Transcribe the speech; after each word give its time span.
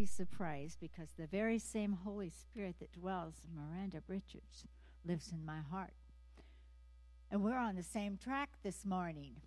be 0.00 0.06
surprised 0.06 0.78
because 0.80 1.10
the 1.18 1.26
very 1.26 1.58
same 1.58 1.92
Holy 1.92 2.30
Spirit 2.30 2.76
that 2.80 2.90
dwells 2.90 3.34
in 3.44 3.54
Miranda 3.54 4.00
Richards 4.08 4.64
lives 5.04 5.30
in 5.30 5.44
my 5.44 5.58
heart. 5.70 5.92
And 7.30 7.44
we're 7.44 7.58
on 7.58 7.76
the 7.76 7.82
same 7.82 8.16
track 8.16 8.48
this 8.62 8.86
morning. 8.86 9.42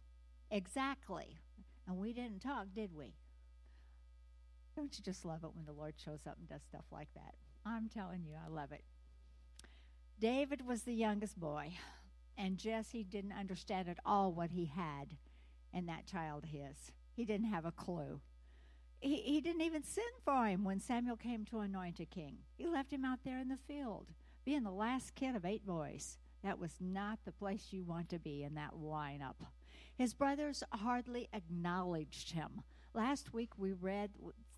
Exactly. 0.51 1.39
And 1.87 1.97
we 1.97 2.13
didn't 2.13 2.43
talk, 2.43 2.67
did 2.75 2.95
we? 2.95 3.15
Don't 4.75 4.95
you 4.95 5.03
just 5.03 5.25
love 5.25 5.43
it 5.43 5.55
when 5.55 5.65
the 5.65 5.73
Lord 5.73 5.95
shows 5.97 6.27
up 6.27 6.37
and 6.37 6.47
does 6.47 6.61
stuff 6.69 6.85
like 6.91 7.09
that? 7.15 7.33
I'm 7.65 7.89
telling 7.89 8.23
you, 8.23 8.35
I 8.35 8.47
love 8.47 8.71
it. 8.71 8.83
David 10.19 10.67
was 10.67 10.83
the 10.83 10.93
youngest 10.93 11.39
boy, 11.39 11.73
and 12.37 12.59
Jesse 12.59 13.03
didn't 13.03 13.33
understand 13.33 13.89
at 13.89 13.97
all 14.05 14.31
what 14.31 14.51
he 14.51 14.65
had 14.65 15.17
in 15.73 15.87
that 15.87 16.05
child 16.05 16.45
his. 16.45 16.91
He 17.11 17.25
didn't 17.25 17.49
have 17.49 17.65
a 17.65 17.71
clue. 17.71 18.21
He, 19.03 19.17
he 19.17 19.41
didn't 19.41 19.63
even 19.63 19.83
send 19.83 20.07
for 20.23 20.47
him 20.47 20.63
when 20.63 20.79
Samuel 20.79 21.17
came 21.17 21.43
to 21.45 21.59
anoint 21.59 21.99
a 21.99 22.05
king. 22.05 22.37
He 22.55 22.65
left 22.65 22.93
him 22.93 23.03
out 23.03 23.19
there 23.25 23.37
in 23.37 23.49
the 23.49 23.57
field, 23.57 24.07
being 24.45 24.63
the 24.63 24.71
last 24.71 25.13
kid 25.13 25.35
of 25.35 25.45
eight 25.45 25.65
boys. 25.65 26.17
That 26.41 26.57
was 26.57 26.77
not 26.79 27.19
the 27.25 27.33
place 27.33 27.67
you 27.71 27.83
want 27.83 28.07
to 28.09 28.19
be 28.19 28.43
in 28.43 28.55
that 28.55 28.75
lineup. 28.75 29.35
His 29.97 30.13
brothers 30.13 30.63
hardly 30.71 31.27
acknowledged 31.33 32.31
him. 32.31 32.61
Last 32.93 33.33
week 33.33 33.49
we 33.57 33.73
read 33.73 34.11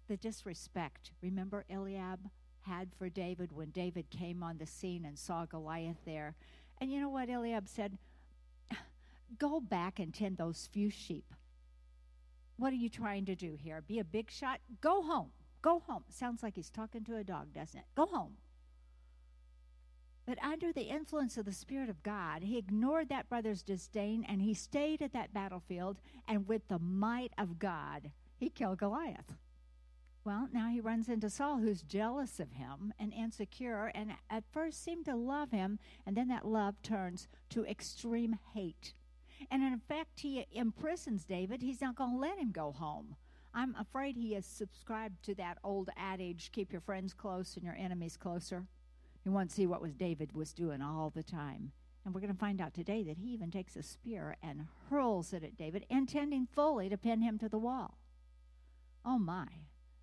the 0.08 0.16
disrespect. 0.16 1.12
Remember 1.24 1.66
Eliab 1.68 2.30
had 2.62 2.90
for 3.00 3.10
David 3.10 3.52
when 3.52 3.72
David 3.72 4.12
came 4.12 4.44
on 4.44 4.60
the 4.60 4.68
scene 4.68 5.05
and 5.05 5.18
saw 5.18 5.48
Goliath 5.48 6.05
there. 6.05 6.36
And 6.80 6.91
you 6.91 7.00
know 7.00 7.10
what 7.10 7.32
Eliab 7.32 7.68
said? 7.68 7.98
Go 9.40 9.60
back 9.60 9.98
and 9.98 10.14
tend 10.14 10.38
those 10.38 10.70
few 10.72 10.91
sheep. 10.91 11.34
What 12.58 12.72
are 12.72 12.77
you 12.77 12.90
trying 12.90 13.26
to 13.26 13.36
do 13.36 13.55
here? 13.59 13.82
Be 13.82 14.00
a 14.00 14.04
big 14.04 14.32
shot? 14.32 14.59
Go 14.82 15.02
home. 15.02 15.32
Go 15.62 15.80
home. 15.80 16.04
Sounds 16.09 16.44
like 16.44 16.55
he's 16.55 16.70
talking 16.70 17.04
to 17.05 17.18
a 17.18 17.23
dog, 17.23 17.54
doesn't 17.54 17.80
it? 17.80 17.86
Go 17.96 18.05
home. 18.05 18.38
But 20.26 20.41
under 20.41 20.71
the 20.71 20.84
influence 20.84 21.38
of 21.38 21.46
the 21.46 21.54
Spirit 21.54 21.90
of 21.90 22.02
God, 22.02 22.43
he 22.43 22.57
ignored 22.57 23.10
that 23.10 23.30
brother's 23.30 23.62
disdain 23.62 24.26
and 24.27 24.41
he 24.41 24.54
stayed 24.54 25.02
at 25.02 25.13
that 25.13 25.34
battlefield, 25.34 25.99
and 26.27 26.48
with 26.48 26.68
the 26.68 26.80
might 26.80 27.32
of 27.38 27.60
God, 27.60 28.12
he 28.38 28.49
killed 28.49 28.80
Goliath. 28.80 29.35
Well, 30.24 30.49
now 30.52 30.70
he 30.70 30.82
runs 30.82 31.08
into 31.08 31.30
Saul, 31.30 31.60
who's 31.60 31.84
jealous 31.84 32.40
of 32.40 32.54
him 32.54 32.91
and 32.98 33.13
insecure, 33.13 33.91
and 33.93 34.13
at 34.27 34.43
first 34.52 34.84
seemed 34.84 35.05
to 35.05 35.15
love 35.15 35.52
him, 35.52 35.77
and 36.08 36.18
then 36.18 36.30
that 36.30 36.48
love 36.48 36.82
turns 36.82 37.27
to 37.49 37.63
extreme 37.65 38.40
hate. 38.55 38.96
And 39.52 39.64
in 39.64 39.80
fact, 39.88 40.20
he 40.22 40.46
imprisons 40.52 41.26
David. 41.26 41.62
He's 41.62 41.82
not 41.82 41.96
going 41.96 42.14
to 42.14 42.20
let 42.20 42.38
him 42.38 42.52
go 42.52 42.72
home. 42.72 43.16
I'm 43.54 43.76
afraid 43.76 44.18
he 44.18 44.34
has 44.34 44.46
subscribed 44.46 45.24
to 45.26 45.36
that 45.36 45.58
old 45.64 45.90
adage 45.96 46.52
keep 46.52 46.72
your 46.72 46.82
friends 46.82 47.14
close 47.14 47.55
and 47.55 47.64
your 47.64 47.76
enemies 47.76 48.18
closer. 48.18 48.66
He 49.24 49.30
wants 49.30 49.55
to 49.55 49.62
see 49.62 49.68
what 49.68 49.82
was 49.82 49.96
David 49.96 50.34
was 50.34 50.54
doing 50.54 50.82
all 50.82 51.10
the 51.10 51.24
time. 51.24 51.72
And 52.04 52.14
we're 52.14 52.22
going 52.22 52.34
to 52.34 52.40
find 52.40 52.62
out 52.62 52.74
today 52.74 53.02
that 53.04 53.18
he 53.18 53.30
even 53.30 53.50
takes 53.50 53.76
a 53.76 53.82
spear 53.82 54.36
and 54.44 54.68
hurls 54.90 55.34
it 55.34 55.44
at 55.44 55.58
David, 55.58 55.86
intending 55.90 56.48
fully 56.54 56.90
to 56.90 56.98
pin 56.98 57.22
him 57.22 57.40
to 57.40 57.49
the 57.49 57.58
wall. 57.58 57.98
Oh 59.04 59.18
my. 59.18 59.48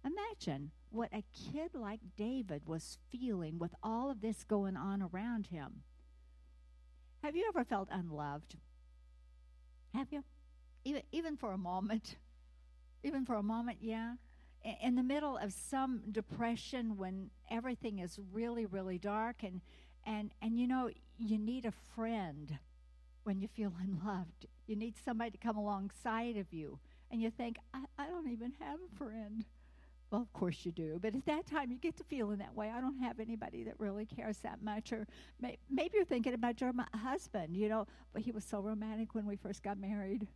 Imagine 0.04 0.72
what 0.90 1.10
a 1.12 1.24
kid 1.32 1.70
like 1.74 2.00
David 2.16 2.66
was 2.66 2.98
feeling 3.10 3.58
with 3.58 3.74
all 3.82 4.10
of 4.10 4.20
this 4.20 4.44
going 4.44 4.76
on 4.76 5.02
around 5.02 5.48
him. 5.48 5.82
Have 7.22 7.36
you 7.36 7.46
ever 7.48 7.64
felt 7.64 7.88
unloved? 7.92 8.56
Have 9.94 10.08
you? 10.10 10.24
Even, 10.84 11.02
even 11.12 11.36
for 11.36 11.52
a 11.52 11.58
moment? 11.58 12.16
Even 13.04 13.24
for 13.24 13.34
a 13.34 13.42
moment, 13.42 13.78
yeah? 13.80 14.14
In 14.80 14.94
the 14.94 15.02
middle 15.02 15.36
of 15.36 15.52
some 15.52 16.02
depression 16.12 16.96
when 16.96 17.30
everything 17.50 17.98
is 17.98 18.16
really, 18.32 18.64
really 18.64 18.96
dark 18.96 19.42
and, 19.42 19.60
and, 20.06 20.30
and 20.40 20.56
you 20.56 20.68
know, 20.68 20.88
you 21.18 21.36
need 21.36 21.64
a 21.64 21.72
friend 21.72 22.58
when 23.24 23.40
you 23.40 23.48
feel 23.48 23.72
unloved. 23.80 24.46
You 24.68 24.76
need 24.76 24.94
somebody 25.04 25.32
to 25.32 25.38
come 25.38 25.56
alongside 25.56 26.36
of 26.36 26.52
you. 26.52 26.78
And 27.10 27.20
you 27.20 27.30
think, 27.30 27.56
I, 27.74 27.84
I 27.98 28.06
don't 28.06 28.28
even 28.30 28.52
have 28.60 28.78
a 28.80 28.96
friend. 28.96 29.44
Well, 30.12 30.20
of 30.20 30.32
course 30.34 30.66
you 30.66 30.72
do. 30.72 30.98
But 31.00 31.14
at 31.14 31.24
that 31.24 31.46
time, 31.46 31.70
you 31.70 31.78
get 31.78 31.96
to 31.96 32.04
feeling 32.04 32.36
that 32.38 32.54
way. 32.54 32.70
I 32.70 32.82
don't 32.82 33.00
have 33.00 33.18
anybody 33.18 33.64
that 33.64 33.80
really 33.80 34.04
cares 34.04 34.36
that 34.40 34.62
much. 34.62 34.92
Or 34.92 35.06
may, 35.40 35.56
maybe 35.70 35.92
you're 35.94 36.04
thinking 36.04 36.34
about 36.34 36.60
your 36.60 36.70
husband, 36.94 37.56
you 37.56 37.70
know, 37.70 37.86
but 38.12 38.20
he 38.20 38.30
was 38.30 38.44
so 38.44 38.60
romantic 38.60 39.14
when 39.14 39.26
we 39.26 39.36
first 39.36 39.62
got 39.62 39.78
married. 39.78 40.28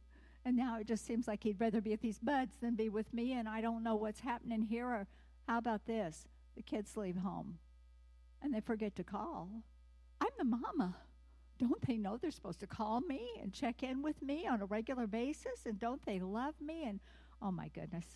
And 0.46 0.56
now 0.56 0.78
it 0.78 0.86
just 0.86 1.04
seems 1.04 1.28
like 1.28 1.42
he'd 1.42 1.60
rather 1.60 1.82
be 1.82 1.90
with 1.90 2.00
these 2.00 2.18
buds 2.18 2.56
than 2.56 2.74
be 2.74 2.88
with 2.88 3.12
me, 3.12 3.32
and 3.32 3.46
I 3.48 3.60
don't 3.60 3.82
know 3.82 3.96
what's 3.96 4.20
happening 4.20 4.62
here. 4.62 4.86
Or 4.86 5.06
how 5.46 5.58
about 5.58 5.84
this? 5.84 6.26
The 6.56 6.62
kids 6.62 6.96
leave 6.96 7.18
home 7.18 7.58
and 8.42 8.54
they 8.54 8.60
forget 8.60 8.96
to 8.96 9.04
call. 9.04 9.50
I'm 10.22 10.28
the 10.38 10.44
mama. 10.44 10.96
Don't 11.58 11.86
they 11.86 11.98
know 11.98 12.16
they're 12.16 12.30
supposed 12.30 12.60
to 12.60 12.66
call 12.66 13.02
me 13.02 13.28
and 13.42 13.52
check 13.52 13.82
in 13.82 14.02
with 14.02 14.22
me 14.22 14.46
on 14.46 14.62
a 14.62 14.66
regular 14.66 15.06
basis? 15.06 15.66
And 15.66 15.78
don't 15.78 16.04
they 16.06 16.18
love 16.18 16.54
me? 16.62 16.84
And 16.84 17.00
oh 17.42 17.50
my 17.50 17.68
goodness, 17.68 18.06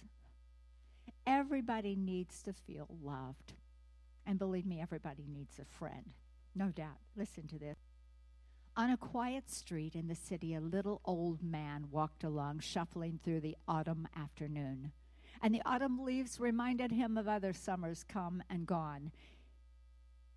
Everybody 1.26 1.96
needs 1.96 2.42
to 2.42 2.52
feel 2.52 2.88
loved. 3.02 3.54
And 4.26 4.38
believe 4.38 4.66
me, 4.66 4.80
everybody 4.80 5.26
needs 5.28 5.58
a 5.58 5.64
friend. 5.64 6.12
No 6.54 6.68
doubt. 6.68 6.98
Listen 7.16 7.46
to 7.48 7.58
this. 7.58 7.78
On 8.76 8.90
a 8.90 8.96
quiet 8.96 9.50
street 9.50 9.94
in 9.94 10.06
the 10.06 10.14
city, 10.14 10.54
a 10.54 10.60
little 10.60 11.00
old 11.04 11.42
man 11.42 11.86
walked 11.90 12.24
along, 12.24 12.60
shuffling 12.60 13.18
through 13.22 13.40
the 13.40 13.56
autumn 13.66 14.06
afternoon. 14.16 14.92
And 15.42 15.54
the 15.54 15.62
autumn 15.64 16.04
leaves 16.04 16.38
reminded 16.38 16.92
him 16.92 17.16
of 17.16 17.26
other 17.26 17.52
summers 17.52 18.04
come 18.08 18.42
and 18.48 18.66
gone. 18.66 19.10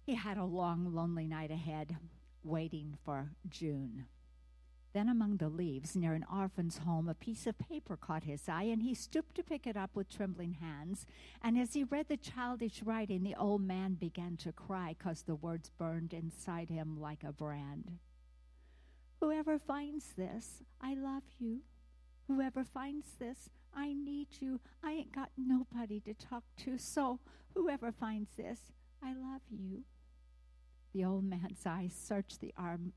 He 0.05 0.16
had 0.16 0.38
a 0.38 0.45
long, 0.45 0.93
lonely 0.93 1.27
night 1.27 1.51
ahead, 1.51 1.97
waiting 2.43 2.97
for 3.03 3.31
June. 3.49 4.05
Then, 4.93 5.09
among 5.09 5.37
the 5.37 5.49
leaves 5.49 5.95
near 5.95 6.13
an 6.13 6.25
orphan's 6.31 6.77
home, 6.79 7.09
a 7.09 7.15
piece 7.15 7.47
of 7.47 7.57
paper 7.57 7.97
caught 7.97 8.25
his 8.25 8.47
eye, 8.47 8.63
and 8.63 8.83
he 8.83 8.93
stooped 8.93 9.33
to 9.35 9.43
pick 9.43 9.65
it 9.65 9.75
up 9.75 9.89
with 9.95 10.07
trembling 10.07 10.53
hands. 10.61 11.07
And 11.41 11.57
as 11.57 11.73
he 11.73 11.83
read 11.83 12.09
the 12.09 12.17
childish 12.17 12.83
writing, 12.83 13.23
the 13.23 13.33
old 13.35 13.61
man 13.61 13.95
began 13.95 14.37
to 14.37 14.51
cry 14.51 14.95
because 14.97 15.23
the 15.23 15.33
words 15.33 15.71
burned 15.71 16.13
inside 16.13 16.69
him 16.69 17.01
like 17.01 17.23
a 17.23 17.31
brand. 17.31 17.97
Whoever 19.19 19.57
finds 19.57 20.13
this, 20.15 20.61
I 20.79 20.93
love 20.93 21.23
you. 21.39 21.61
Whoever 22.27 22.63
finds 22.63 23.15
this, 23.19 23.49
I 23.75 23.93
need 23.93 24.27
you. 24.39 24.59
I 24.83 24.91
ain't 24.91 25.11
got 25.11 25.31
nobody 25.35 26.01
to 26.01 26.13
talk 26.13 26.43
to, 26.65 26.77
so 26.77 27.19
whoever 27.55 27.91
finds 27.91 28.35
this, 28.35 28.59
I 29.01 29.13
love 29.13 29.41
you. 29.49 29.85
The 30.93 31.05
old 31.05 31.23
man's 31.23 31.65
eyes 31.65 31.91
searched 31.91 32.39
the 32.39 32.53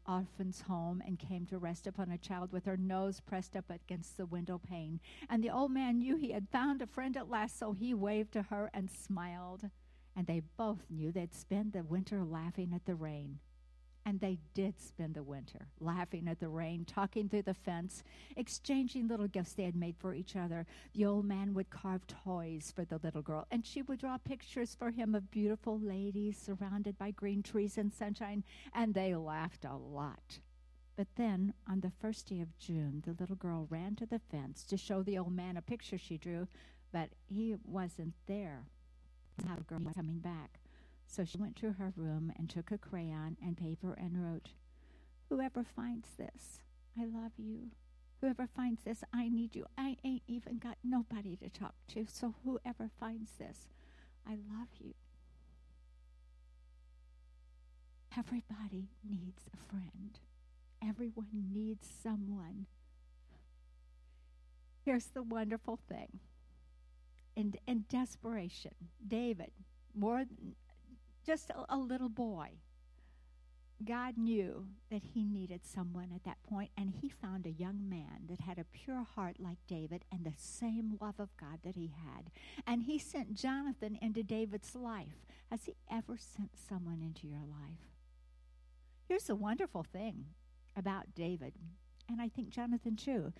orphan's 0.06 0.60
home 0.60 1.02
and 1.06 1.18
came 1.18 1.46
to 1.46 1.56
rest 1.56 1.86
upon 1.86 2.10
a 2.10 2.18
child 2.18 2.52
with 2.52 2.66
her 2.66 2.76
nose 2.76 3.20
pressed 3.20 3.56
up 3.56 3.70
against 3.70 4.18
the 4.18 4.26
window 4.26 4.58
pane. 4.58 5.00
And 5.30 5.42
the 5.42 5.48
old 5.50 5.70
man 5.70 5.98
knew 5.98 6.16
he 6.16 6.32
had 6.32 6.50
found 6.50 6.82
a 6.82 6.86
friend 6.86 7.16
at 7.16 7.30
last, 7.30 7.58
so 7.58 7.72
he 7.72 7.94
waved 7.94 8.32
to 8.34 8.42
her 8.42 8.70
and 8.74 8.90
smiled. 8.90 9.70
And 10.14 10.26
they 10.26 10.42
both 10.58 10.90
knew 10.90 11.10
they'd 11.10 11.34
spend 11.34 11.72
the 11.72 11.84
winter 11.84 12.22
laughing 12.22 12.72
at 12.74 12.84
the 12.84 12.94
rain. 12.94 13.38
And 14.08 14.20
they 14.20 14.38
did 14.54 14.80
spend 14.80 15.14
the 15.14 15.24
winter 15.24 15.66
laughing 15.80 16.28
at 16.28 16.38
the 16.38 16.48
rain, 16.48 16.84
talking 16.84 17.28
through 17.28 17.42
the 17.42 17.54
fence, 17.54 18.04
exchanging 18.36 19.08
little 19.08 19.26
gifts 19.26 19.54
they 19.54 19.64
had 19.64 19.74
made 19.74 19.96
for 19.98 20.14
each 20.14 20.36
other. 20.36 20.64
The 20.94 21.04
old 21.04 21.24
man 21.24 21.54
would 21.54 21.70
carve 21.70 22.06
toys 22.06 22.72
for 22.74 22.84
the 22.84 23.00
little 23.02 23.20
girl, 23.20 23.48
and 23.50 23.66
she 23.66 23.82
would 23.82 23.98
draw 23.98 24.16
pictures 24.16 24.76
for 24.76 24.92
him 24.92 25.16
of 25.16 25.32
beautiful 25.32 25.80
ladies 25.80 26.38
surrounded 26.38 26.96
by 26.96 27.10
green 27.10 27.42
trees 27.42 27.76
and 27.76 27.92
sunshine, 27.92 28.44
and 28.72 28.94
they 28.94 29.12
laughed 29.16 29.64
a 29.64 29.74
lot. 29.74 30.38
But 30.94 31.08
then, 31.16 31.52
on 31.68 31.80
the 31.80 31.90
first 31.90 32.28
day 32.28 32.40
of 32.40 32.56
June, 32.58 33.02
the 33.04 33.16
little 33.18 33.36
girl 33.36 33.66
ran 33.68 33.96
to 33.96 34.06
the 34.06 34.20
fence 34.20 34.62
to 34.66 34.76
show 34.76 35.02
the 35.02 35.18
old 35.18 35.32
man 35.32 35.56
a 35.56 35.62
picture 35.62 35.98
she 35.98 36.16
drew, 36.16 36.46
but 36.92 37.10
he 37.26 37.56
wasn't 37.64 38.14
there. 38.26 38.66
The 39.36 39.64
girl 39.64 39.80
coming 39.94 40.20
back. 40.20 40.60
So 41.06 41.24
she 41.24 41.38
went 41.38 41.56
to 41.56 41.72
her 41.72 41.92
room 41.96 42.32
and 42.36 42.50
took 42.50 42.70
a 42.70 42.78
crayon 42.78 43.36
and 43.42 43.56
paper 43.56 43.94
and 43.94 44.22
wrote, 44.22 44.50
Whoever 45.28 45.64
finds 45.64 46.08
this, 46.16 46.60
I 46.98 47.04
love 47.04 47.32
you. 47.38 47.70
Whoever 48.20 48.46
finds 48.46 48.82
this, 48.82 49.02
I 49.12 49.28
need 49.28 49.54
you. 49.54 49.66
I 49.76 49.96
ain't 50.04 50.22
even 50.26 50.58
got 50.58 50.78
nobody 50.82 51.36
to 51.36 51.48
talk 51.48 51.74
to, 51.88 52.06
so 52.08 52.34
whoever 52.44 52.90
finds 52.98 53.32
this, 53.38 53.68
I 54.26 54.32
love 54.32 54.68
you. 54.78 54.94
Everybody 58.16 58.88
needs 59.08 59.44
a 59.52 59.70
friend. 59.70 60.18
Everyone 60.82 61.50
needs 61.52 61.86
someone. 62.02 62.66
Here's 64.84 65.06
the 65.06 65.22
wonderful 65.22 65.78
thing. 65.88 66.20
In, 67.34 67.54
in 67.66 67.84
desperation, 67.90 68.72
David, 69.06 69.50
more 69.94 70.24
just 71.26 71.50
a, 71.50 71.74
a 71.74 71.76
little 71.76 72.08
boy, 72.08 72.50
God 73.84 74.16
knew 74.16 74.68
that 74.90 75.02
he 75.14 75.24
needed 75.24 75.60
someone 75.64 76.10
at 76.14 76.24
that 76.24 76.42
point, 76.48 76.70
and 76.78 76.90
he 76.90 77.08
found 77.10 77.44
a 77.44 77.50
young 77.50 77.88
man 77.88 78.26
that 78.30 78.40
had 78.40 78.58
a 78.58 78.64
pure 78.64 79.02
heart 79.02 79.36
like 79.38 79.58
David 79.66 80.04
and 80.10 80.24
the 80.24 80.32
same 80.36 80.96
love 81.00 81.16
of 81.18 81.36
God 81.36 81.58
that 81.64 81.74
he 81.74 81.88
had. 81.88 82.30
And 82.66 82.84
he 82.84 82.98
sent 82.98 83.34
Jonathan 83.34 83.98
into 84.00 84.22
David's 84.22 84.74
life. 84.74 85.26
Has 85.50 85.64
he 85.66 85.74
ever 85.90 86.16
sent 86.16 86.52
someone 86.56 87.02
into 87.02 87.26
your 87.26 87.40
life? 87.40 87.90
Here's 89.08 89.24
the 89.24 89.34
wonderful 89.34 89.82
thing 89.84 90.26
about 90.74 91.14
David, 91.14 91.54
and 92.08 92.20
I 92.20 92.28
think 92.28 92.48
Jonathan 92.48 92.96
too. 92.96 93.32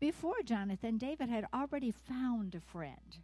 Before 0.00 0.42
Jonathan, 0.44 0.98
David 0.98 1.28
had 1.28 1.46
already 1.54 1.92
found 1.92 2.54
a 2.54 2.60
friend. 2.60 3.18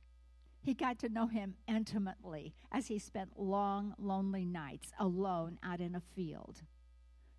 He 0.62 0.74
got 0.74 0.98
to 1.00 1.08
know 1.08 1.26
him 1.26 1.54
intimately 1.66 2.54
as 2.70 2.88
he 2.88 2.98
spent 2.98 3.38
long, 3.38 3.94
lonely 3.98 4.44
nights 4.44 4.92
alone 4.98 5.58
out 5.62 5.80
in 5.80 5.94
a 5.94 6.02
field. 6.14 6.62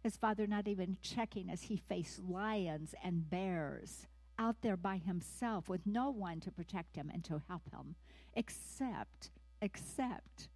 His 0.03 0.17
father 0.17 0.47
not 0.47 0.67
even 0.67 0.97
checking 1.01 1.49
as 1.49 1.63
he 1.63 1.77
faced 1.77 2.19
lions 2.19 2.95
and 3.03 3.29
bears 3.29 4.07
out 4.39 4.61
there 4.61 4.77
by 4.77 4.97
himself 4.97 5.69
with 5.69 5.85
no 5.85 6.09
one 6.09 6.39
to 6.39 6.51
protect 6.51 6.95
him 6.95 7.11
and 7.13 7.23
to 7.25 7.43
help 7.47 7.69
him, 7.71 7.95
except, 8.33 9.29
except 9.61 10.49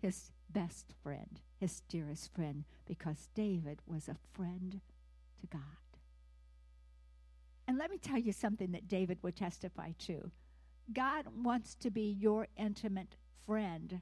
his 0.00 0.32
best 0.50 0.92
friend, 1.02 1.40
his 1.60 1.82
dearest 1.88 2.34
friend, 2.34 2.64
because 2.84 3.28
David 3.34 3.78
was 3.86 4.08
a 4.08 4.16
friend 4.32 4.80
to 5.40 5.46
God. 5.46 5.60
And 7.68 7.78
let 7.78 7.90
me 7.90 7.98
tell 7.98 8.18
you 8.18 8.32
something 8.32 8.72
that 8.72 8.88
David 8.88 9.18
would 9.22 9.36
testify 9.36 9.92
to. 10.00 10.32
God 10.92 11.26
wants 11.42 11.74
to 11.76 11.90
be 11.90 12.16
your 12.18 12.48
intimate 12.56 13.16
friend. 13.46 14.00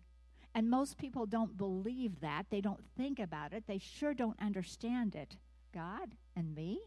And 0.54 0.68
most 0.68 0.98
people 0.98 1.26
don't 1.26 1.56
believe 1.56 2.20
that. 2.20 2.46
They 2.50 2.60
don't 2.60 2.84
think 2.96 3.18
about 3.18 3.52
it. 3.52 3.64
They 3.66 3.78
sure 3.78 4.14
don't 4.14 4.40
understand 4.40 5.14
it. 5.14 5.36
God 5.72 6.16
and 6.34 6.54
me? 6.54 6.80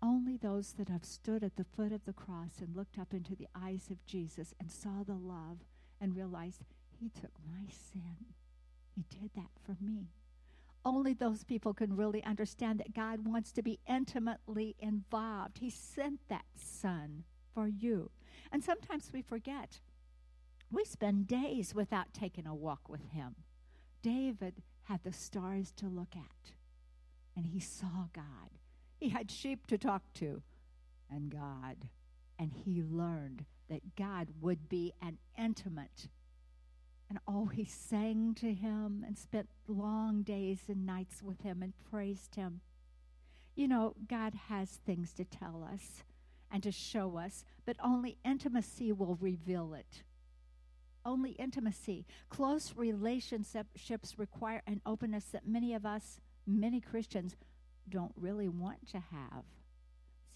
Only 0.00 0.36
those 0.36 0.74
that 0.74 0.88
have 0.88 1.04
stood 1.04 1.42
at 1.42 1.56
the 1.56 1.64
foot 1.64 1.90
of 1.90 2.04
the 2.04 2.12
cross 2.12 2.60
and 2.60 2.76
looked 2.76 2.98
up 2.98 3.12
into 3.12 3.34
the 3.34 3.48
eyes 3.54 3.88
of 3.90 4.04
Jesus 4.06 4.54
and 4.60 4.70
saw 4.70 5.02
the 5.04 5.14
love 5.14 5.58
and 6.00 6.16
realized 6.16 6.62
he 7.00 7.08
took 7.08 7.32
my 7.44 7.66
sin. 7.68 8.26
He 8.94 9.04
did 9.10 9.30
that 9.34 9.50
for 9.64 9.76
me. 9.80 10.10
Only 10.84 11.12
those 11.12 11.42
people 11.42 11.74
can 11.74 11.96
really 11.96 12.22
understand 12.22 12.78
that 12.78 12.94
God 12.94 13.26
wants 13.26 13.50
to 13.52 13.62
be 13.62 13.80
intimately 13.88 14.76
involved. 14.78 15.58
He 15.58 15.70
sent 15.70 16.20
that 16.28 16.44
son 16.54 17.24
for 17.52 17.66
you. 17.66 18.10
And 18.52 18.62
sometimes 18.62 19.10
we 19.12 19.22
forget. 19.22 19.80
We 20.70 20.84
spend 20.84 21.26
days 21.26 21.74
without 21.74 22.12
taking 22.12 22.46
a 22.46 22.54
walk 22.54 22.88
with 22.88 23.10
him. 23.12 23.36
David 24.02 24.62
had 24.84 25.02
the 25.02 25.12
stars 25.12 25.72
to 25.76 25.86
look 25.86 26.14
at, 26.14 26.52
and 27.36 27.46
he 27.46 27.60
saw 27.60 28.08
God. 28.12 28.58
He 28.98 29.10
had 29.10 29.30
sheep 29.30 29.66
to 29.68 29.78
talk 29.78 30.02
to, 30.14 30.42
and 31.10 31.30
God. 31.30 31.88
And 32.38 32.52
he 32.52 32.82
learned 32.82 33.44
that 33.68 33.96
God 33.96 34.28
would 34.40 34.68
be 34.68 34.94
an 35.02 35.18
intimate. 35.36 36.08
And 37.08 37.18
oh, 37.26 37.46
he 37.46 37.64
sang 37.64 38.34
to 38.36 38.52
him 38.52 39.04
and 39.06 39.16
spent 39.16 39.48
long 39.66 40.22
days 40.22 40.60
and 40.68 40.84
nights 40.84 41.22
with 41.22 41.42
him 41.42 41.62
and 41.62 41.72
praised 41.90 42.34
him. 42.34 42.60
You 43.54 43.66
know, 43.68 43.94
God 44.08 44.34
has 44.48 44.68
things 44.70 45.12
to 45.14 45.24
tell 45.24 45.66
us 45.72 46.04
and 46.50 46.62
to 46.62 46.72
show 46.72 47.16
us, 47.18 47.44
but 47.66 47.76
only 47.82 48.18
intimacy 48.24 48.92
will 48.92 49.16
reveal 49.20 49.74
it. 49.74 50.02
Only 51.04 51.30
intimacy. 51.32 52.06
Close 52.28 52.74
relationships 52.76 54.18
require 54.18 54.62
an 54.66 54.80
openness 54.84 55.24
that 55.32 55.46
many 55.46 55.74
of 55.74 55.86
us, 55.86 56.20
many 56.46 56.80
Christians, 56.80 57.36
don't 57.88 58.12
really 58.16 58.48
want 58.48 58.86
to 58.88 58.98
have. 58.98 59.44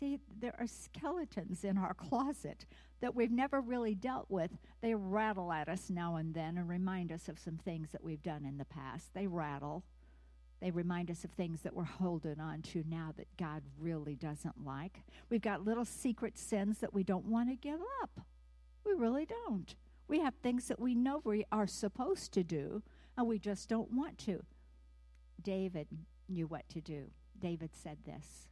See, 0.01 0.19
there 0.41 0.57
are 0.59 0.67
skeletons 0.67 1.63
in 1.63 1.79
our 1.79 1.95
closet 2.09 2.67
that 3.01 3.15
we've 3.15 3.31
never 3.31 3.61
really 3.61 3.95
dealt 3.95 4.27
with. 4.29 4.51
They 4.81 4.95
rattle 4.95 5.53
at 5.53 5.69
us 5.69 5.91
now 5.91 6.17
and 6.17 6.35
then 6.35 6.59
and 6.59 6.69
remind 6.69 7.13
us 7.13 7.29
of 7.29 7.39
some 7.39 7.59
things 7.59 7.91
that 7.93 8.03
we've 8.03 8.23
done 8.23 8.45
in 8.45 8.59
the 8.59 8.65
past. 8.65 9.15
They 9.15 9.27
rattle. 9.27 9.85
They 10.63 10.71
remind 10.71 11.11
us 11.11 11.25
of 11.25 11.33
things 11.33 11.63
that 11.63 11.75
we're 11.75 11.83
holding 11.83 12.39
on 12.39 12.63
to 12.63 12.85
now 12.89 13.13
that 13.17 13.27
God 13.37 13.65
really 13.81 14.15
doesn't 14.15 14.65
like. 14.65 15.03
We've 15.29 15.43
got 15.43 15.65
little 15.65 15.85
secret 15.85 16.39
sins 16.39 16.79
that 16.79 16.95
we 16.95 17.03
don't 17.03 17.25
want 17.25 17.49
to 17.49 17.57
give 17.57 17.81
up. 18.01 18.21
We 18.87 18.93
really 18.93 19.27
don't. 19.27 19.75
We 20.07 20.21
have 20.21 20.35
things 20.35 20.69
that 20.69 20.79
we 20.79 20.95
know 20.95 21.21
we 21.25 21.45
are 21.51 21.67
supposed 21.67 22.31
to 22.35 22.45
do, 22.45 22.81
and 23.19 23.27
we 23.27 23.41
just 23.41 23.69
don't 23.69 23.91
want 23.91 24.19
to. 24.19 24.45
David 25.43 25.89
knew 26.29 26.47
what 26.47 26.69
to 26.69 26.81
do. 26.81 27.11
David 27.37 27.71
said 27.75 27.99
this. 28.07 28.47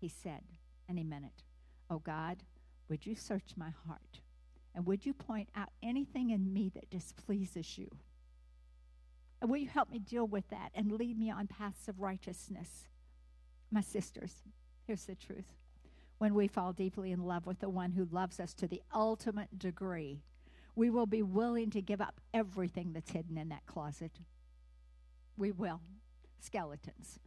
He 0.00 0.08
said, 0.08 0.42
he 0.94 1.02
meant 1.02 1.24
it. 1.24 1.42
Oh 1.90 1.98
God, 1.98 2.44
would 2.88 3.04
you 3.06 3.16
search 3.16 3.54
my 3.56 3.70
heart? 3.88 4.20
And 4.72 4.86
would 4.86 5.04
you 5.04 5.12
point 5.12 5.48
out 5.56 5.70
anything 5.82 6.30
in 6.30 6.52
me 6.52 6.70
that 6.76 6.90
displeases 6.90 7.76
you? 7.76 7.88
And 9.44 9.50
will 9.50 9.58
you 9.58 9.68
help 9.68 9.90
me 9.90 9.98
deal 9.98 10.26
with 10.26 10.48
that 10.48 10.70
and 10.74 10.90
lead 10.90 11.18
me 11.18 11.30
on 11.30 11.48
paths 11.48 11.86
of 11.86 12.00
righteousness? 12.00 12.88
My 13.70 13.82
sisters, 13.82 14.36
here's 14.86 15.04
the 15.04 15.14
truth. 15.14 15.52
When 16.16 16.32
we 16.32 16.48
fall 16.48 16.72
deeply 16.72 17.12
in 17.12 17.26
love 17.26 17.44
with 17.44 17.58
the 17.58 17.68
one 17.68 17.92
who 17.92 18.08
loves 18.10 18.40
us 18.40 18.54
to 18.54 18.66
the 18.66 18.80
ultimate 18.94 19.58
degree, 19.58 20.22
we 20.74 20.88
will 20.88 21.04
be 21.04 21.22
willing 21.22 21.68
to 21.72 21.82
give 21.82 22.00
up 22.00 22.22
everything 22.32 22.94
that's 22.94 23.10
hidden 23.10 23.36
in 23.36 23.50
that 23.50 23.66
closet. 23.66 24.12
We 25.36 25.52
will. 25.52 25.82
Skeletons, 26.40 27.18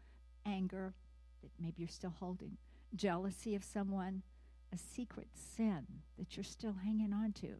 anger 0.43 0.95
that 1.43 1.51
maybe 1.59 1.75
you're 1.77 1.87
still 1.87 2.15
holding, 2.19 2.57
jealousy 2.95 3.53
of 3.53 3.63
someone, 3.63 4.23
a 4.73 4.77
secret 4.79 5.27
sin 5.35 5.85
that 6.17 6.35
you're 6.35 6.43
still 6.43 6.77
hanging 6.83 7.13
on 7.13 7.33
to, 7.33 7.57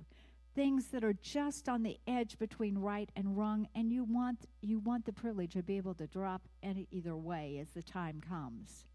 things 0.57 0.88
that 0.88 1.04
are 1.04 1.13
just 1.21 1.69
on 1.69 1.83
the 1.83 2.00
edge 2.07 2.39
between 2.39 2.80
right 2.80 3.12
and 3.15 3.38
wrong 3.38 3.68
and 3.75 3.92
you 3.92 4.04
want 4.04 4.39
you 4.63 4.80
want 4.80 5.06
the 5.06 5.13
privilege 5.13 5.54
to 5.54 5.62
be 5.62 5.77
able 5.77 5.94
to 5.94 6.07
drop 6.07 6.42
any 6.63 6.88
either 6.89 7.15
way 7.15 7.59
as 7.62 7.69
the 7.75 7.83
time 7.83 8.19
comes 8.27 8.88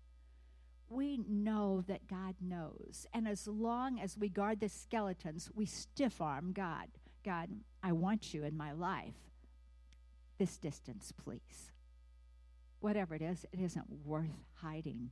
we 0.92 1.20
know 1.26 1.82
that 1.88 2.06
God 2.06 2.34
knows. 2.40 3.06
And 3.14 3.26
as 3.26 3.46
long 3.46 3.98
as 3.98 4.18
we 4.18 4.28
guard 4.28 4.60
the 4.60 4.68
skeletons, 4.68 5.50
we 5.54 5.64
stiff 5.64 6.20
arm 6.20 6.52
God. 6.52 6.88
God, 7.24 7.48
I 7.82 7.92
want 7.92 8.34
you 8.34 8.44
in 8.44 8.56
my 8.56 8.72
life. 8.72 9.14
This 10.36 10.58
distance, 10.58 11.12
please. 11.24 11.70
Whatever 12.80 13.14
it 13.14 13.22
is, 13.22 13.46
it 13.52 13.60
isn't 13.60 13.86
worth 14.04 14.44
hiding. 14.56 15.10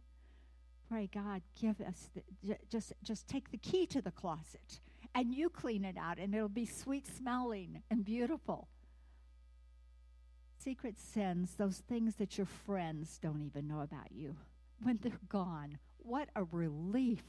Pray, 0.88 1.08
God, 1.12 1.40
give 1.58 1.80
us 1.80 2.10
the, 2.42 2.56
just 2.68 2.92
just 3.02 3.26
take 3.26 3.50
the 3.50 3.56
key 3.56 3.86
to 3.86 4.02
the 4.02 4.10
closet 4.10 4.80
and 5.14 5.34
you 5.34 5.48
clean 5.48 5.84
it 5.84 5.96
out 5.96 6.18
and 6.18 6.34
it'll 6.34 6.48
be 6.48 6.66
sweet 6.66 7.06
smelling 7.06 7.82
and 7.90 8.04
beautiful. 8.04 8.68
Secret 10.58 10.98
sins, 10.98 11.54
those 11.56 11.78
things 11.88 12.16
that 12.16 12.36
your 12.36 12.46
friends 12.46 13.18
don't 13.22 13.40
even 13.40 13.66
know 13.66 13.80
about 13.80 14.12
you, 14.12 14.36
when 14.82 14.98
they're 15.02 15.12
gone, 15.28 15.78
what 15.98 16.28
a 16.36 16.44
relief. 16.44 17.22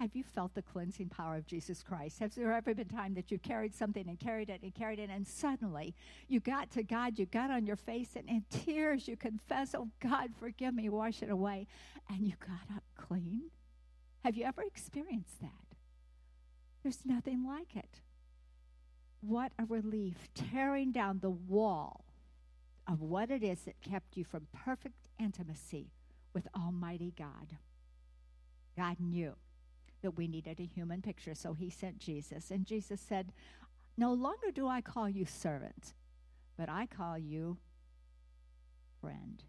Have 0.00 0.14
you 0.14 0.22
felt 0.22 0.54
the 0.54 0.62
cleansing 0.62 1.08
power 1.08 1.36
of 1.36 1.46
Jesus 1.46 1.82
Christ? 1.82 2.20
Has 2.20 2.34
there 2.34 2.52
ever 2.52 2.72
been 2.72 2.86
time 2.86 3.14
that 3.14 3.32
you 3.32 3.38
carried 3.38 3.74
something 3.74 4.08
and 4.08 4.18
carried 4.18 4.48
it 4.48 4.62
and 4.62 4.72
carried 4.72 5.00
it, 5.00 5.10
and 5.10 5.26
suddenly 5.26 5.92
you 6.28 6.38
got 6.38 6.70
to 6.72 6.84
God, 6.84 7.18
you 7.18 7.26
got 7.26 7.50
on 7.50 7.66
your 7.66 7.76
face, 7.76 8.10
and 8.14 8.28
in 8.28 8.44
tears 8.48 9.08
you 9.08 9.16
confess, 9.16 9.74
Oh 9.74 9.88
God, 10.00 10.30
forgive 10.38 10.72
me, 10.72 10.88
wash 10.88 11.20
it 11.22 11.30
away, 11.30 11.66
and 12.08 12.20
you 12.20 12.34
got 12.38 12.76
up 12.76 12.84
clean? 12.96 13.50
Have 14.24 14.36
you 14.36 14.44
ever 14.44 14.62
experienced 14.62 15.40
that? 15.40 15.67
There's 16.88 17.04
nothing 17.04 17.46
like 17.46 17.76
it. 17.76 18.00
What 19.20 19.52
a 19.58 19.66
relief, 19.66 20.30
tearing 20.34 20.90
down 20.90 21.18
the 21.18 21.28
wall 21.28 22.06
of 22.86 23.02
what 23.02 23.30
it 23.30 23.42
is 23.42 23.60
that 23.64 23.82
kept 23.82 24.16
you 24.16 24.24
from 24.24 24.46
perfect 24.54 25.10
intimacy 25.20 25.90
with 26.32 26.48
Almighty 26.56 27.12
God. 27.14 27.58
God 28.74 28.96
knew 29.00 29.34
that 30.00 30.16
we 30.16 30.28
needed 30.28 30.60
a 30.60 30.64
human 30.64 31.02
picture, 31.02 31.34
so 31.34 31.52
he 31.52 31.68
sent 31.68 31.98
Jesus. 31.98 32.50
And 32.50 32.64
Jesus 32.64 33.02
said, 33.02 33.32
No 33.98 34.14
longer 34.14 34.50
do 34.50 34.66
I 34.66 34.80
call 34.80 35.10
you 35.10 35.26
servant, 35.26 35.92
but 36.56 36.70
I 36.70 36.86
call 36.86 37.18
you 37.18 37.58
friend. 38.98 39.44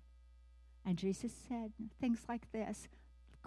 And 0.86 0.98
Jesus 0.98 1.31
said 1.48 1.72
things 2.01 2.19
like 2.27 2.51
this 2.51 2.89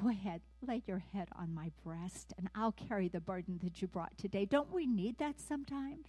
Go 0.01 0.09
ahead, 0.09 0.41
lay 0.67 0.83
your 0.87 1.03
head 1.13 1.29
on 1.39 1.55
my 1.55 1.71
breast, 1.85 2.33
and 2.39 2.49
I'll 2.55 2.73
carry 2.73 3.09
the 3.09 3.21
burden 3.21 3.61
that 3.63 3.83
you 3.83 3.89
brought 3.89 4.17
today. 4.17 4.45
Don't 4.45 4.73
we 4.73 4.87
need 4.87 5.19
that 5.19 5.41
sometimes? 5.41 6.09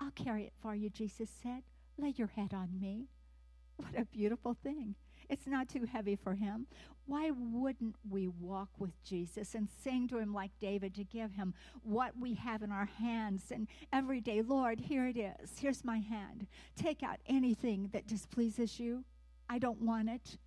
I'll 0.00 0.10
carry 0.12 0.44
it 0.44 0.54
for 0.60 0.74
you, 0.74 0.90
Jesus 0.90 1.30
said. 1.42 1.62
Lay 1.98 2.14
your 2.16 2.28
head 2.28 2.52
on 2.52 2.80
me. 2.80 3.08
What 3.76 3.98
a 3.98 4.04
beautiful 4.04 4.56
thing. 4.62 4.94
It's 5.28 5.46
not 5.46 5.68
too 5.68 5.84
heavy 5.84 6.16
for 6.16 6.34
him. 6.34 6.66
Why 7.06 7.30
wouldn't 7.30 7.96
we 8.08 8.28
walk 8.28 8.68
with 8.78 9.02
Jesus 9.04 9.54
and 9.54 9.68
sing 9.82 10.08
to 10.08 10.18
him 10.18 10.32
like 10.34 10.50
David 10.60 10.94
to 10.94 11.04
give 11.04 11.32
him 11.32 11.54
what 11.82 12.16
we 12.18 12.34
have 12.34 12.62
in 12.62 12.72
our 12.72 12.86
hands 12.86 13.50
and 13.50 13.68
every 13.92 14.20
day, 14.20 14.42
Lord, 14.42 14.80
here 14.80 15.06
it 15.06 15.16
is. 15.16 15.58
Here's 15.58 15.84
my 15.84 15.98
hand. 15.98 16.46
Take 16.76 17.02
out 17.02 17.18
anything 17.26 17.90
that 17.92 18.06
displeases 18.06 18.78
you. 18.78 19.04
I 19.48 19.58
don't 19.58 19.80
want 19.80 20.08
it. 20.08 20.38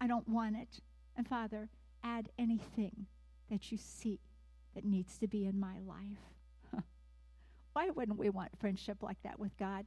I 0.00 0.06
don't 0.06 0.28
want 0.28 0.56
it. 0.56 0.80
And 1.16 1.28
Father, 1.28 1.68
add 2.02 2.28
anything 2.38 3.06
that 3.50 3.70
you 3.70 3.78
see 3.78 4.20
that 4.74 4.84
needs 4.84 5.18
to 5.18 5.28
be 5.28 5.44
in 5.44 5.58
my 5.58 5.78
life. 5.78 6.82
Why 7.72 7.90
wouldn't 7.90 8.18
we 8.18 8.30
want 8.30 8.58
friendship 8.58 9.02
like 9.02 9.22
that 9.22 9.38
with 9.38 9.56
God? 9.58 9.86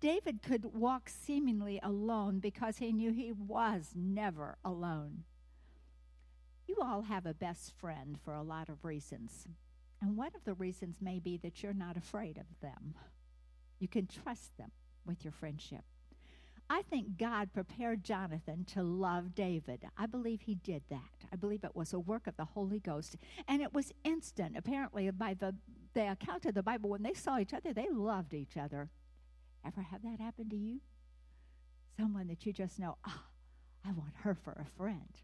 David 0.00 0.42
could 0.42 0.74
walk 0.74 1.08
seemingly 1.08 1.80
alone 1.82 2.38
because 2.38 2.78
he 2.78 2.92
knew 2.92 3.12
he 3.12 3.32
was 3.32 3.92
never 3.94 4.58
alone. 4.64 5.24
You 6.66 6.76
all 6.82 7.02
have 7.02 7.26
a 7.26 7.34
best 7.34 7.72
friend 7.76 8.18
for 8.24 8.34
a 8.34 8.42
lot 8.42 8.68
of 8.68 8.84
reasons. 8.84 9.46
And 10.00 10.16
one 10.16 10.32
of 10.34 10.44
the 10.44 10.54
reasons 10.54 10.96
may 11.00 11.18
be 11.18 11.36
that 11.38 11.62
you're 11.62 11.72
not 11.72 11.96
afraid 11.96 12.38
of 12.38 12.60
them. 12.60 12.94
You 13.78 13.88
can 13.88 14.06
trust 14.06 14.56
them 14.56 14.70
with 15.06 15.24
your 15.24 15.32
friendship. 15.32 15.84
I 16.70 16.82
think 16.82 17.18
God 17.18 17.52
prepared 17.52 18.04
Jonathan 18.04 18.64
to 18.72 18.82
love 18.82 19.34
David. 19.34 19.84
I 19.98 20.06
believe 20.06 20.42
he 20.42 20.54
did 20.54 20.82
that. 20.88 21.26
I 21.32 21.36
believe 21.36 21.62
it 21.62 21.76
was 21.76 21.92
a 21.92 21.98
work 21.98 22.26
of 22.26 22.36
the 22.36 22.44
Holy 22.44 22.80
Ghost. 22.80 23.16
And 23.46 23.60
it 23.60 23.74
was 23.74 23.92
instant. 24.02 24.56
Apparently, 24.56 25.10
by 25.10 25.34
the, 25.34 25.54
the 25.92 26.10
account 26.10 26.46
of 26.46 26.54
the 26.54 26.62
Bible, 26.62 26.88
when 26.90 27.02
they 27.02 27.12
saw 27.14 27.38
each 27.38 27.52
other, 27.52 27.72
they 27.72 27.88
loved 27.90 28.32
each 28.32 28.56
other. 28.56 28.88
Ever 29.66 29.82
have 29.82 30.02
that 30.02 30.20
happen 30.20 30.48
to 30.50 30.56
you? 30.56 30.80
Someone 31.98 32.28
that 32.28 32.46
you 32.46 32.52
just 32.52 32.78
know, 32.78 32.96
ah, 33.04 33.22
oh, 33.24 33.88
I 33.88 33.92
want 33.92 34.14
her 34.22 34.34
for 34.34 34.52
a 34.52 34.76
friend. 34.76 35.20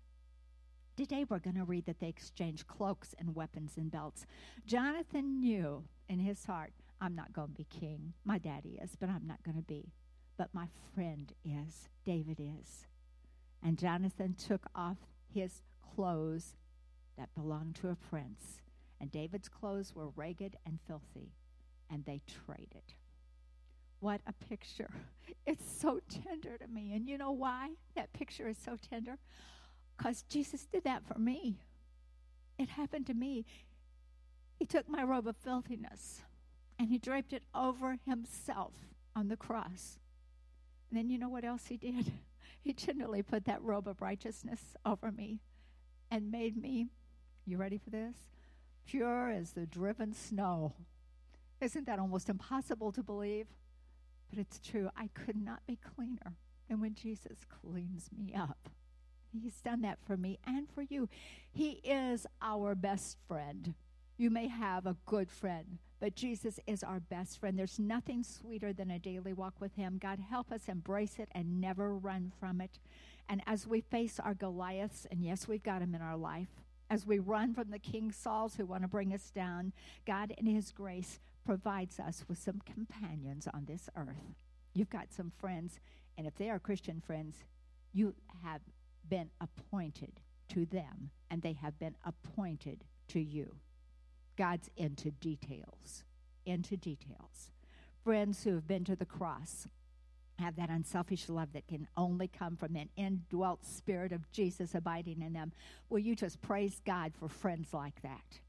Today 0.96 1.24
we're 1.28 1.38
going 1.38 1.56
to 1.56 1.64
read 1.64 1.86
that 1.86 2.00
they 2.00 2.08
exchanged 2.08 2.66
cloaks 2.66 3.14
and 3.18 3.34
weapons 3.34 3.72
and 3.78 3.90
belts. 3.90 4.26
Jonathan 4.66 5.40
knew 5.40 5.84
in 6.08 6.18
his 6.18 6.44
heart, 6.44 6.72
I'm 7.00 7.14
not 7.14 7.32
going 7.32 7.48
to 7.48 7.54
be 7.54 7.64
king. 7.64 8.12
My 8.24 8.36
daddy 8.36 8.78
is, 8.82 8.96
but 9.00 9.08
I'm 9.08 9.26
not 9.26 9.42
going 9.42 9.56
to 9.56 9.62
be 9.62 9.92
but 10.40 10.54
my 10.54 10.68
friend 10.94 11.34
is. 11.44 11.90
David 12.02 12.40
is. 12.40 12.86
And 13.62 13.76
Jonathan 13.76 14.34
took 14.34 14.64
off 14.74 14.96
his 15.34 15.60
clothes 15.94 16.54
that 17.18 17.34
belonged 17.34 17.74
to 17.74 17.90
a 17.90 17.94
prince. 17.94 18.62
And 18.98 19.12
David's 19.12 19.50
clothes 19.50 19.94
were 19.94 20.08
ragged 20.16 20.56
and 20.64 20.78
filthy, 20.86 21.34
and 21.90 22.06
they 22.06 22.22
traded. 22.46 22.94
What 23.98 24.22
a 24.26 24.32
picture. 24.32 24.90
It's 25.46 25.70
so 25.70 26.00
tender 26.08 26.56
to 26.56 26.68
me. 26.68 26.92
And 26.94 27.06
you 27.06 27.18
know 27.18 27.32
why 27.32 27.72
that 27.94 28.12
picture 28.12 28.48
is 28.48 28.56
so 28.56 28.76
tender? 28.90 29.18
Because 29.98 30.22
Jesus 30.22 30.66
did 30.72 30.84
that 30.84 31.02
for 31.06 31.18
me. 31.18 31.58
It 32.58 32.70
happened 32.70 33.06
to 33.08 33.14
me. 33.14 33.44
He 34.58 34.64
took 34.64 34.88
my 34.88 35.02
robe 35.02 35.26
of 35.26 35.36
filthiness 35.36 36.22
and 36.78 36.88
he 36.88 36.98
draped 36.98 37.32
it 37.32 37.42
over 37.54 37.96
himself 38.06 38.74
on 39.16 39.28
the 39.28 39.36
cross. 39.36 39.98
And 40.90 40.98
then 40.98 41.08
you 41.08 41.18
know 41.18 41.28
what 41.28 41.44
else 41.44 41.66
he 41.66 41.76
did? 41.76 42.12
He 42.62 42.74
tenderly 42.74 43.22
put 43.22 43.46
that 43.46 43.62
robe 43.62 43.88
of 43.88 44.02
righteousness 44.02 44.60
over 44.84 45.10
me 45.10 45.40
and 46.10 46.30
made 46.30 46.60
me, 46.60 46.88
you 47.46 47.56
ready 47.56 47.78
for 47.78 47.88
this? 47.88 48.16
Pure 48.86 49.30
as 49.30 49.52
the 49.52 49.64
driven 49.64 50.12
snow. 50.12 50.74
Isn't 51.62 51.86
that 51.86 51.98
almost 51.98 52.28
impossible 52.28 52.92
to 52.92 53.02
believe? 53.02 53.46
But 54.28 54.38
it's 54.38 54.60
true. 54.60 54.90
I 54.94 55.08
could 55.14 55.42
not 55.42 55.66
be 55.66 55.76
cleaner 55.76 56.36
than 56.68 56.82
when 56.82 56.94
Jesus 56.94 57.46
cleans 57.48 58.10
me 58.14 58.34
up. 58.34 58.68
He's 59.32 59.60
done 59.62 59.80
that 59.82 59.98
for 60.06 60.16
me 60.16 60.38
and 60.46 60.68
for 60.68 60.82
you. 60.82 61.08
He 61.50 61.80
is 61.84 62.26
our 62.42 62.74
best 62.74 63.16
friend. 63.26 63.74
You 64.20 64.28
may 64.28 64.48
have 64.48 64.84
a 64.84 64.98
good 65.06 65.30
friend, 65.30 65.78
but 65.98 66.14
Jesus 66.14 66.60
is 66.66 66.82
our 66.82 67.00
best 67.00 67.40
friend. 67.40 67.58
There's 67.58 67.78
nothing 67.78 68.22
sweeter 68.22 68.70
than 68.70 68.90
a 68.90 68.98
daily 68.98 69.32
walk 69.32 69.54
with 69.60 69.76
Him. 69.76 69.96
God, 69.98 70.18
help 70.18 70.52
us 70.52 70.68
embrace 70.68 71.18
it 71.18 71.30
and 71.32 71.58
never 71.58 71.96
run 71.96 72.30
from 72.38 72.60
it. 72.60 72.78
And 73.30 73.40
as 73.46 73.66
we 73.66 73.80
face 73.80 74.20
our 74.20 74.34
Goliaths, 74.34 75.06
and 75.10 75.24
yes, 75.24 75.48
we've 75.48 75.62
got 75.62 75.80
them 75.80 75.94
in 75.94 76.02
our 76.02 76.18
life, 76.18 76.48
as 76.90 77.06
we 77.06 77.18
run 77.18 77.54
from 77.54 77.70
the 77.70 77.78
King 77.78 78.12
Sauls 78.12 78.56
who 78.56 78.66
want 78.66 78.82
to 78.82 78.88
bring 78.88 79.14
us 79.14 79.30
down, 79.30 79.72
God, 80.06 80.34
in 80.36 80.44
His 80.44 80.70
grace, 80.70 81.18
provides 81.46 81.98
us 81.98 82.26
with 82.28 82.36
some 82.36 82.60
companions 82.66 83.48
on 83.54 83.64
this 83.64 83.88
earth. 83.96 84.34
You've 84.74 84.90
got 84.90 85.14
some 85.14 85.32
friends, 85.38 85.80
and 86.18 86.26
if 86.26 86.34
they 86.34 86.50
are 86.50 86.58
Christian 86.58 87.00
friends, 87.00 87.38
you 87.94 88.14
have 88.44 88.60
been 89.08 89.30
appointed 89.40 90.20
to 90.50 90.66
them, 90.66 91.08
and 91.30 91.40
they 91.40 91.54
have 91.54 91.78
been 91.78 91.94
appointed 92.04 92.84
to 93.08 93.18
you. 93.18 93.56
God's 94.40 94.70
into 94.78 95.10
details, 95.10 96.02
into 96.46 96.74
details. 96.74 97.50
Friends 98.02 98.42
who 98.42 98.54
have 98.54 98.66
been 98.66 98.84
to 98.84 98.96
the 98.96 99.04
cross 99.04 99.68
have 100.38 100.56
that 100.56 100.70
unselfish 100.70 101.28
love 101.28 101.52
that 101.52 101.68
can 101.68 101.86
only 101.94 102.26
come 102.26 102.56
from 102.56 102.74
an 102.74 102.88
indwelt 102.96 103.66
spirit 103.66 104.12
of 104.12 104.32
Jesus 104.32 104.74
abiding 104.74 105.20
in 105.20 105.34
them. 105.34 105.52
Will 105.90 105.98
you 105.98 106.16
just 106.16 106.40
praise 106.40 106.80
God 106.86 107.12
for 107.20 107.28
friends 107.28 107.74
like 107.74 108.00
that? 108.00 108.40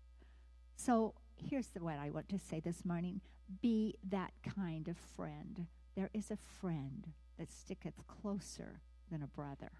So 0.78 1.14
here's 1.36 1.68
the, 1.68 1.84
what 1.84 2.00
I 2.00 2.10
want 2.10 2.30
to 2.30 2.40
say 2.40 2.62
this 2.62 2.86
morning 2.86 3.20
be 3.62 3.98
that 4.12 4.32
kind 4.56 4.88
of 4.88 4.96
friend. 5.18 5.68
There 5.98 6.10
is 6.14 6.32
a 6.32 6.38
friend 6.62 7.06
that 7.38 7.52
sticketh 7.52 7.96
closer 8.08 8.80
than 9.12 9.24
a 9.24 9.28
brother. 9.28 9.74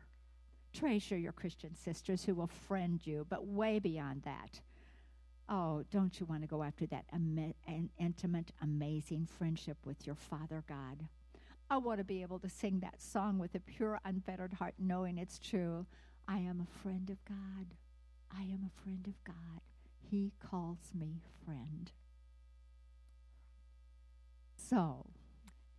Treasure 0.74 1.18
your 1.18 1.32
Christian 1.32 1.74
sisters 1.74 2.26
who 2.26 2.36
will 2.36 2.48
friend 2.48 3.00
you, 3.02 3.26
but 3.30 3.48
way 3.48 3.80
beyond 3.80 4.24
that 4.24 4.60
Oh, 5.50 5.84
don't 5.92 6.20
you 6.20 6.26
want 6.26 6.42
to 6.42 6.48
go 6.48 6.64
after 6.64 6.86
that 6.88 7.06
am- 7.12 7.54
an 7.68 7.90
intimate, 7.98 8.52
amazing 8.62 9.26
friendship 9.26 9.78
with 9.86 10.06
your 10.06 10.16
Father 10.16 10.64
God? 10.68 11.08
I 11.70 11.78
want 11.78 12.00
to 12.00 12.04
be 12.04 12.22
able 12.22 12.40
to 12.40 12.50
sing 12.50 12.80
that 12.82 13.02
song 13.02 13.38
with 13.38 13.56
a 13.56 13.60
pure, 13.60 14.00
unfettered 14.04 14.54
heart, 14.54 14.76
knowing 14.78 15.18
it's 15.18 15.40
true. 15.40 15.86
I 16.28 16.40
am 16.40 16.62
a 16.62 16.80
friend 16.82 17.10
of 17.10 17.24
God. 17.26 17.76
I 18.30 18.42
am 18.42 18.66
a 18.66 18.82
friend 18.84 19.06
of 19.08 19.24
God. 19.24 19.62
He 20.00 20.34
calls 20.40 20.94
me 20.94 21.22
friend. 21.46 21.92
So, 24.58 25.06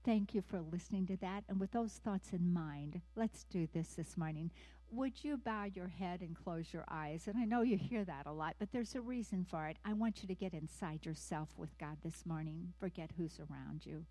thank 0.04 0.34
you 0.34 0.42
for 0.42 0.60
listening 0.60 1.06
to 1.06 1.16
that. 1.18 1.44
And 1.48 1.60
with 1.60 1.72
those 1.72 1.92
thoughts 1.92 2.32
in 2.32 2.52
mind, 2.52 3.00
let's 3.16 3.44
do 3.44 3.68
this 3.72 3.94
this 3.94 4.16
morning 4.16 4.50
would 4.92 5.24
you 5.24 5.38
bow 5.38 5.64
your 5.72 5.88
head 5.88 6.20
and 6.20 6.36
close 6.36 6.72
your 6.72 6.84
eyes? 6.88 7.26
And 7.26 7.36
I 7.38 7.44
know 7.44 7.62
you 7.62 7.78
hear 7.78 8.04
that 8.04 8.26
a 8.26 8.32
lot, 8.32 8.56
but 8.58 8.72
there's 8.72 8.94
a 8.94 9.00
reason 9.00 9.46
for 9.48 9.66
it. 9.66 9.78
I 9.84 9.94
want 9.94 10.22
you 10.22 10.28
to 10.28 10.34
get 10.34 10.52
inside 10.52 11.06
yourself 11.06 11.48
with 11.56 11.76
God 11.78 11.98
this 12.04 12.26
morning. 12.26 12.74
Forget 12.78 13.10
who's 13.16 13.40
around 13.40 13.86
you. 13.86 14.04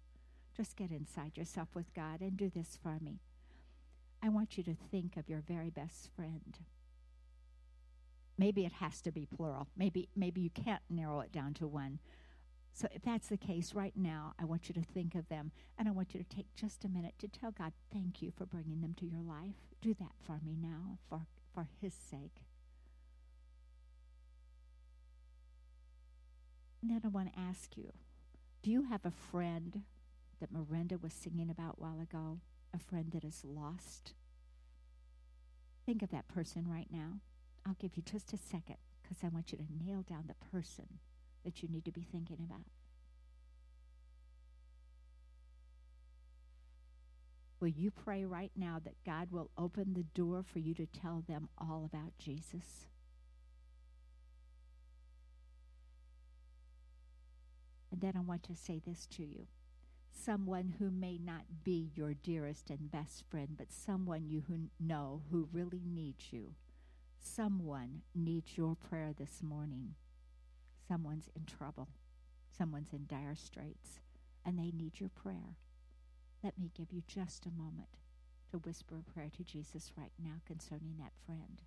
Just 0.58 0.76
get 0.76 0.92
inside 0.92 1.38
yourself 1.38 1.70
with 1.76 1.94
God 1.94 2.22
and 2.22 2.36
do 2.36 2.50
this 2.50 2.78
for 2.82 2.98
me. 3.00 3.20
I 4.24 4.30
want 4.30 4.58
you 4.58 4.64
to 4.64 4.76
think 4.92 5.18
of 5.18 5.30
your 5.30 5.44
very 5.48 5.70
best 5.70 6.10
friend. 6.16 6.60
Maybe 8.38 8.66
it 8.66 8.74
has 8.74 9.02
to 9.02 9.12
be 9.12 9.26
plural. 9.26 9.68
Maybe 9.78 10.10
maybe 10.16 10.42
you 10.42 10.50
can't 10.50 10.82
narrow 10.90 11.20
it 11.20 11.32
down 11.32 11.54
to 11.56 11.68
one. 11.68 12.00
So 12.74 12.88
if 12.94 13.02
that's 13.02 13.28
the 13.28 13.38
case 13.38 13.74
right 13.74 13.96
now, 13.96 14.34
I 14.40 14.46
want 14.46 14.70
you 14.70 14.74
to 14.76 14.82
think 14.82 15.14
of 15.16 15.28
them 15.30 15.52
and 15.78 15.88
I 15.88 15.92
want 15.92 16.14
you 16.14 16.24
to 16.24 16.36
take 16.36 16.56
just 16.56 16.86
a 16.86 16.90
minute 16.90 17.16
to 17.20 17.28
tell 17.28 17.52
God, 17.52 17.74
thank 17.92 18.22
you 18.22 18.32
for 18.32 18.46
bringing 18.46 18.82
them 18.82 18.96
to 19.00 19.06
your 19.06 19.22
life. 19.22 19.56
Do 19.82 19.94
that 19.96 20.14
for 20.26 20.40
me 20.44 20.56
now 20.60 20.98
for, 21.10 21.28
for 21.54 21.68
His 21.82 21.94
sake. 21.94 22.44
And 26.82 26.90
then 26.90 27.02
I 27.04 27.10
want 27.10 27.34
to 27.34 27.40
ask 27.40 27.78
you 27.78 27.92
do 28.64 28.72
you 28.72 28.84
have 28.84 29.06
a 29.06 29.12
friend 29.12 29.82
that 30.40 30.52
Miranda 30.52 30.98
was 30.98 31.14
singing 31.14 31.50
about 31.50 31.78
a 31.78 31.82
while 31.82 32.00
ago? 32.00 32.40
A 32.74 32.80
friend 32.80 33.12
that 33.14 33.24
is 33.24 33.44
lost? 33.44 34.14
Think 35.86 36.02
of 36.02 36.12
that 36.12 36.28
person 36.28 36.68
right 36.70 36.88
now. 36.92 37.20
I'll 37.66 37.76
give 37.80 37.98
you 37.98 38.04
just 38.04 38.34
a 38.34 38.38
second 38.38 38.78
because 39.02 39.18
I 39.24 39.30
want 39.30 39.52
you 39.52 39.58
to 39.58 39.86
nail 39.86 40.04
down 40.04 40.26
the 40.28 40.58
person 40.58 41.00
that 41.44 41.62
you 41.62 41.70
need 41.70 41.86
to 41.86 41.92
be 41.92 42.06
thinking 42.12 42.38
about. 42.40 42.66
Will 47.60 47.68
you 47.68 47.92
pray 47.92 48.26
right 48.26 48.52
now 48.56 48.82
that 48.84 48.96
God 49.06 49.32
will 49.32 49.52
open 49.56 49.94
the 49.94 50.04
door 50.04 50.44
for 50.44 50.58
you 50.58 50.74
to 50.74 50.88
tell 50.88 51.24
them 51.28 51.48
all 51.60 51.84
about 51.86 52.18
Jesus? 52.18 52.88
And 57.92 58.02
then 58.02 58.14
I 58.18 58.22
want 58.22 58.42
to 58.44 58.56
say 58.56 58.82
this 58.84 59.06
to 59.18 59.24
you 59.24 59.46
someone 60.14 60.76
who 60.78 60.92
may 60.92 61.18
not 61.18 61.44
be 61.64 61.90
your 61.96 62.14
dearest 62.14 62.70
and 62.70 62.92
best 62.92 63.24
friend, 63.30 63.50
but 63.58 63.72
someone 63.72 64.28
you 64.28 64.44
who 64.48 64.70
know 64.80 65.22
who 65.32 65.48
really 65.52 65.82
needs 65.86 66.32
you. 66.32 66.54
Someone 67.20 68.02
needs 68.14 68.58
your 68.58 68.76
prayer 68.76 69.14
this 69.18 69.42
morning. 69.42 69.96
Someone's 70.92 71.30
in 71.38 71.46
trouble, 71.46 71.88
someone's 72.58 72.92
in 72.92 73.06
dire 73.08 73.34
straits, 73.34 74.02
and 74.46 74.60
they 74.60 74.72
need 74.72 75.00
your 75.00 75.08
prayer. 75.08 75.56
Let 76.44 76.60
me 76.60 76.70
give 76.76 76.92
you 76.92 77.02
just 77.08 77.46
a 77.46 77.50
moment 77.50 77.88
to 78.50 78.58
whisper 78.58 78.98
a 79.00 79.10
prayer 79.10 79.30
to 79.38 79.44
Jesus 79.46 79.94
right 79.98 80.12
now 80.22 80.42
concerning 80.46 80.98
that 81.00 81.14
friend. 81.26 81.62